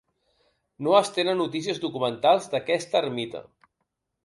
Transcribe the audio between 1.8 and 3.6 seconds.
documentals d'aquesta ermita.